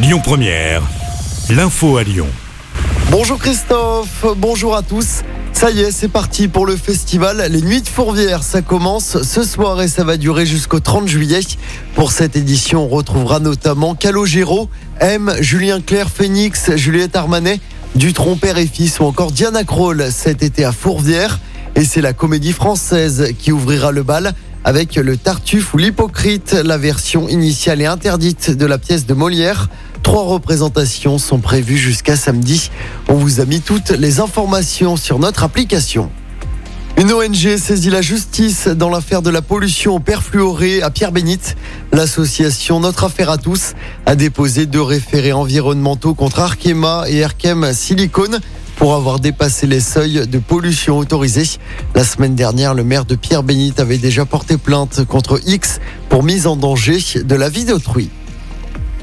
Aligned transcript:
Lyon 0.00 0.20
Première, 0.22 0.82
l'info 1.50 1.96
à 1.96 2.04
Lyon. 2.04 2.28
Bonjour 3.10 3.36
Christophe, 3.36 4.24
bonjour 4.36 4.76
à 4.76 4.82
tous. 4.82 5.22
Ça 5.52 5.72
y 5.72 5.80
est, 5.80 5.90
c'est 5.90 6.06
parti 6.06 6.46
pour 6.46 6.66
le 6.66 6.76
festival 6.76 7.44
Les 7.50 7.62
Nuits 7.62 7.82
de 7.82 7.88
Fourvière. 7.88 8.44
Ça 8.44 8.62
commence 8.62 9.20
ce 9.22 9.42
soir 9.42 9.82
et 9.82 9.88
ça 9.88 10.04
va 10.04 10.16
durer 10.16 10.46
jusqu'au 10.46 10.78
30 10.78 11.08
juillet. 11.08 11.40
Pour 11.96 12.12
cette 12.12 12.36
édition, 12.36 12.84
on 12.84 12.88
retrouvera 12.88 13.40
notamment 13.40 13.96
Calogero, 13.96 14.70
M, 15.00 15.34
Julien 15.40 15.80
Clerc, 15.80 16.10
Phoenix, 16.10 16.76
Juliette 16.76 17.16
Armanet, 17.16 17.58
Dutron 17.96 18.36
Père 18.36 18.58
et 18.58 18.68
Fils 18.68 19.00
ou 19.00 19.04
encore 19.04 19.32
Diana 19.32 19.64
Kroll 19.64 20.12
cet 20.12 20.44
été 20.44 20.64
à 20.64 20.70
Fourvière. 20.70 21.40
Et 21.74 21.84
c'est 21.84 22.02
la 22.02 22.12
comédie 22.12 22.52
française 22.52 23.34
qui 23.36 23.50
ouvrira 23.50 23.90
le 23.90 24.04
bal 24.04 24.34
avec 24.64 24.96
le 24.96 25.16
Tartuffe 25.16 25.74
ou 25.74 25.78
l'Hypocrite, 25.78 26.52
la 26.52 26.78
version 26.78 27.28
initiale 27.28 27.80
et 27.80 27.86
interdite 27.86 28.50
de 28.50 28.66
la 28.66 28.78
pièce 28.78 29.06
de 29.06 29.14
Molière. 29.14 29.68
Trois 30.02 30.24
représentations 30.24 31.18
sont 31.18 31.38
prévues 31.38 31.78
jusqu'à 31.78 32.16
samedi. 32.16 32.70
On 33.08 33.14
vous 33.14 33.40
a 33.40 33.44
mis 33.44 33.60
toutes 33.60 33.90
les 33.90 34.20
informations 34.20 34.96
sur 34.96 35.18
notre 35.18 35.44
application. 35.44 36.10
Une 36.96 37.12
ONG 37.12 37.56
saisit 37.58 37.90
la 37.90 38.02
justice 38.02 38.66
dans 38.66 38.90
l'affaire 38.90 39.22
de 39.22 39.30
la 39.30 39.40
pollution 39.40 39.94
au 39.94 40.00
perfluoré 40.00 40.82
à 40.82 40.90
Pierre-Bénite. 40.90 41.56
L'association 41.92 42.80
Notre 42.80 43.04
Affaire 43.04 43.30
à 43.30 43.38
tous 43.38 43.74
a 44.04 44.16
déposé 44.16 44.66
deux 44.66 44.82
référés 44.82 45.32
environnementaux 45.32 46.14
contre 46.14 46.40
Arkema 46.40 47.04
et 47.06 47.18
Erkem 47.18 47.72
Silicone 47.72 48.40
pour 48.78 48.94
avoir 48.94 49.18
dépassé 49.18 49.66
les 49.66 49.80
seuils 49.80 50.26
de 50.26 50.38
pollution 50.38 50.98
autorisés. 50.98 51.58
La 51.96 52.04
semaine 52.04 52.36
dernière, 52.36 52.74
le 52.74 52.84
maire 52.84 53.04
de 53.04 53.16
Pierre-Bénite 53.16 53.80
avait 53.80 53.98
déjà 53.98 54.24
porté 54.24 54.56
plainte 54.56 55.04
contre 55.04 55.40
X 55.46 55.80
pour 56.08 56.22
mise 56.22 56.46
en 56.46 56.56
danger 56.56 56.98
de 57.24 57.34
la 57.34 57.48
vie 57.48 57.64
d'autrui. 57.64 58.08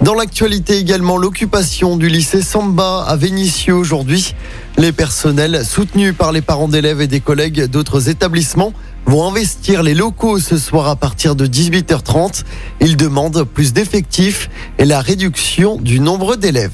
Dans 0.01 0.13
l'actualité 0.13 0.77
également, 0.77 1.17
l'occupation 1.17 1.97
du 1.97 2.07
lycée 2.07 2.41
Samba 2.41 3.03
à 3.03 3.15
Vénissieux 3.17 3.73
aujourd'hui. 3.73 4.33
Les 4.77 4.91
personnels 4.91 5.65
soutenus 5.65 6.13
par 6.17 6.31
les 6.31 6.41
parents 6.41 6.67
d'élèves 6.67 7.01
et 7.01 7.07
des 7.07 7.21
collègues 7.21 7.65
d'autres 7.65 8.09
établissements 8.09 8.73
vont 9.05 9.27
investir 9.27 9.83
les 9.83 9.93
locaux 9.93 10.39
ce 10.39 10.57
soir 10.57 10.87
à 10.87 10.95
partir 10.95 11.35
de 11.35 11.47
18h30. 11.47 12.43
Ils 12.81 12.97
demandent 12.97 13.43
plus 13.43 13.73
d'effectifs 13.73 14.49
et 14.79 14.85
la 14.85 15.01
réduction 15.01 15.77
du 15.77 15.99
nombre 15.99 16.35
d'élèves. 16.37 16.71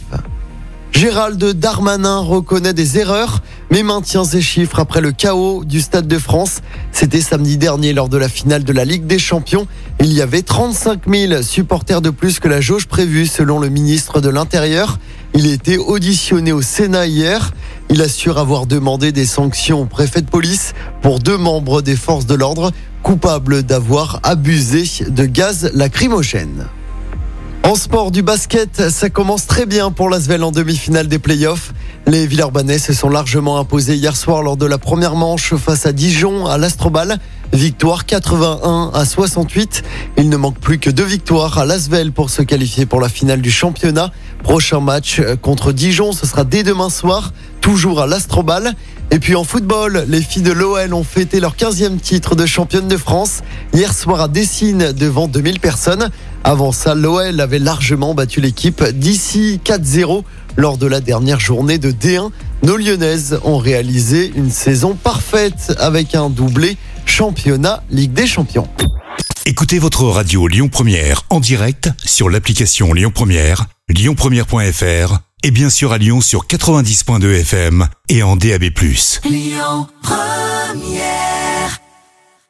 Gérald 1.01 1.43
Darmanin 1.43 2.19
reconnaît 2.19 2.75
des 2.75 2.99
erreurs, 2.99 3.41
mais 3.71 3.81
maintient 3.81 4.23
ses 4.23 4.39
chiffres 4.39 4.79
après 4.79 5.01
le 5.01 5.11
chaos 5.11 5.65
du 5.65 5.81
Stade 5.81 6.05
de 6.05 6.19
France. 6.19 6.61
C'était 6.91 7.21
samedi 7.21 7.57
dernier 7.57 7.91
lors 7.91 8.07
de 8.07 8.17
la 8.17 8.29
finale 8.29 8.63
de 8.63 8.71
la 8.71 8.85
Ligue 8.85 9.07
des 9.07 9.17
Champions. 9.17 9.65
Il 9.99 10.13
y 10.13 10.21
avait 10.21 10.43
35 10.43 11.09
000 11.11 11.41
supporters 11.41 12.01
de 12.01 12.11
plus 12.11 12.39
que 12.39 12.47
la 12.47 12.61
jauge 12.61 12.85
prévue 12.85 13.25
selon 13.25 13.57
le 13.57 13.69
ministre 13.69 14.21
de 14.21 14.29
l'Intérieur. 14.29 14.99
Il 15.33 15.47
était 15.47 15.79
auditionné 15.79 16.51
au 16.51 16.61
Sénat 16.61 17.07
hier. 17.07 17.51
Il 17.89 18.03
assure 18.03 18.37
avoir 18.37 18.67
demandé 18.67 19.11
des 19.11 19.25
sanctions 19.25 19.81
au 19.81 19.85
préfet 19.85 20.21
de 20.21 20.29
police 20.29 20.75
pour 21.01 21.17
deux 21.17 21.37
membres 21.37 21.81
des 21.81 21.95
forces 21.95 22.27
de 22.27 22.35
l'ordre 22.35 22.69
coupables 23.01 23.63
d'avoir 23.63 24.19
abusé 24.21 24.83
de 25.09 25.25
gaz 25.25 25.71
lacrymogène. 25.73 26.67
En 27.63 27.75
sport 27.75 28.09
du 28.09 28.23
basket, 28.23 28.89
ça 28.89 29.09
commence 29.11 29.45
très 29.45 29.67
bien 29.67 29.91
pour 29.91 30.09
l'Asvel 30.09 30.43
en 30.43 30.51
demi-finale 30.51 31.07
des 31.07 31.19
playoffs. 31.19 31.73
Les 32.07 32.25
Villeurbanais 32.25 32.79
se 32.79 32.91
sont 32.91 33.07
largement 33.07 33.59
imposés 33.59 33.95
hier 33.95 34.17
soir 34.17 34.41
lors 34.41 34.57
de 34.57 34.65
la 34.65 34.79
première 34.79 35.15
manche 35.15 35.53
face 35.55 35.85
à 35.85 35.91
Dijon 35.91 36.47
à 36.47 36.57
l'Astrobal. 36.57 37.19
Victoire 37.53 38.07
81 38.07 38.89
à 38.93 39.05
68. 39.05 39.83
Il 40.17 40.29
ne 40.29 40.37
manque 40.37 40.57
plus 40.57 40.79
que 40.79 40.89
deux 40.89 41.03
victoires 41.03 41.59
à 41.59 41.65
Lasvel 41.65 42.11
pour 42.11 42.31
se 42.31 42.41
qualifier 42.41 42.87
pour 42.87 42.99
la 42.99 43.09
finale 43.09 43.41
du 43.41 43.51
championnat. 43.51 44.11
Prochain 44.41 44.79
match 44.79 45.21
contre 45.41 45.71
Dijon, 45.71 46.13
ce 46.13 46.25
sera 46.25 46.43
dès 46.43 46.63
demain 46.63 46.89
soir, 46.89 47.31
toujours 47.61 48.01
à 48.01 48.07
l'Astrobal. 48.07 48.73
Et 49.11 49.19
puis 49.19 49.35
en 49.35 49.43
football, 49.43 50.05
les 50.07 50.21
filles 50.21 50.41
de 50.41 50.53
l'OL 50.53 50.93
ont 50.93 51.03
fêté 51.03 51.39
leur 51.39 51.55
15e 51.55 51.99
titre 51.99 52.33
de 52.33 52.45
championne 52.45 52.87
de 52.87 52.97
France 52.97 53.41
hier 53.73 53.93
soir 53.93 54.21
à 54.21 54.27
Dessine 54.27 54.91
devant 54.91 55.27
2000 55.27 55.59
personnes. 55.59 56.09
Avant 56.43 56.71
ça, 56.71 56.95
l'OL 56.95 57.39
avait 57.39 57.59
largement 57.59 58.13
battu 58.13 58.41
l'équipe 58.41 58.83
d'ici 58.83 59.59
4-0 59.63 60.23
lors 60.57 60.77
de 60.77 60.87
la 60.87 60.99
dernière 60.99 61.39
journée 61.39 61.77
de 61.77 61.91
D1. 61.91 62.31
Nos 62.63 62.77
Lyonnaises 62.77 63.39
ont 63.43 63.57
réalisé 63.57 64.31
une 64.35 64.51
saison 64.51 64.95
parfaite 64.95 65.73
avec 65.79 66.15
un 66.15 66.29
doublé 66.29 66.77
championnat 67.05 67.83
Ligue 67.89 68.13
des 68.13 68.27
Champions. 68.27 68.67
Écoutez 69.45 69.79
votre 69.79 70.03
radio 70.05 70.47
Lyon 70.47 70.69
Première 70.69 71.23
en 71.29 71.39
direct 71.39 71.89
sur 72.05 72.29
l'application 72.29 72.93
Lyon 72.93 73.11
Première, 73.13 73.65
lyonpremière.fr 73.89 75.19
et 75.43 75.51
bien 75.51 75.69
sûr 75.69 75.91
à 75.91 75.97
Lyon 75.97 76.21
sur 76.21 76.45
90.2 76.45 77.39
FM 77.41 77.87
et 78.09 78.21
en 78.21 78.35
DAB+. 78.35 78.65
Lyon 79.25 79.87
Première 80.03 81.40